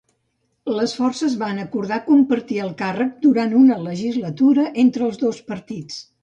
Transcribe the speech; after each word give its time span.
Les 0.77 0.93
forces 1.01 1.35
van 1.41 1.59
acordar 1.63 1.99
compartir 2.07 2.57
el 2.63 2.71
càrrec 2.79 3.11
durant 3.27 3.53
una 3.61 3.79
legislatura 3.89 4.67
entre 4.87 5.07
els 5.11 5.21
dos 5.27 5.45
partits. 5.53 6.03